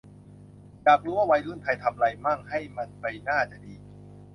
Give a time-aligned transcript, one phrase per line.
[0.83, 3.75] อยากรู้ว่าวัยรุ่นไทยทำไรมั่ง ให้มันไปน่าจะดี